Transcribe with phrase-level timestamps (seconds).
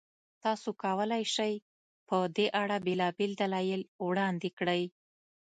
[0.43, 1.53] تاسو کولای شئ،
[2.07, 4.83] په دې اړه بېلابېل دلایل وړاندې کړئ.